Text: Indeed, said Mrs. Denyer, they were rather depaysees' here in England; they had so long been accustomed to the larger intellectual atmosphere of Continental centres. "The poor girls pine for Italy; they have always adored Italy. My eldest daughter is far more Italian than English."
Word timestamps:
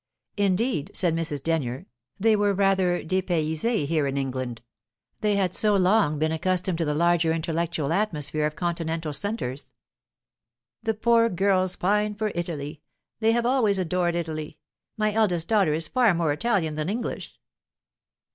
Indeed, 0.35 0.89
said 0.97 1.15
Mrs. 1.15 1.43
Denyer, 1.43 1.85
they 2.19 2.35
were 2.35 2.55
rather 2.55 3.03
depaysees' 3.03 3.85
here 3.87 4.07
in 4.07 4.17
England; 4.17 4.63
they 5.19 5.35
had 5.35 5.53
so 5.53 5.75
long 5.75 6.17
been 6.17 6.31
accustomed 6.31 6.79
to 6.79 6.85
the 6.85 6.95
larger 6.95 7.31
intellectual 7.31 7.93
atmosphere 7.93 8.47
of 8.47 8.55
Continental 8.55 9.13
centres. 9.13 9.73
"The 10.81 10.95
poor 10.95 11.29
girls 11.29 11.75
pine 11.75 12.15
for 12.15 12.31
Italy; 12.33 12.81
they 13.19 13.31
have 13.33 13.45
always 13.45 13.77
adored 13.77 14.15
Italy. 14.15 14.57
My 14.97 15.13
eldest 15.13 15.47
daughter 15.47 15.75
is 15.75 15.87
far 15.87 16.15
more 16.15 16.33
Italian 16.33 16.73
than 16.73 16.89
English." 16.89 17.39